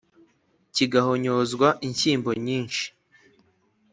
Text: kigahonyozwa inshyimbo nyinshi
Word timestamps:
kigahonyozwa 0.75 1.67
inshyimbo 1.87 2.29
nyinshi 2.45 2.85